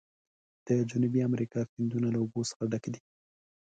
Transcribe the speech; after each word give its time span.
د 0.67 0.69
جنوبي 0.89 1.19
امریکا 1.29 1.59
سیندونه 1.71 2.07
له 2.13 2.17
اوبو 2.23 2.41
څخه 2.49 2.63
ډک 2.71 2.83
دي. 2.93 3.01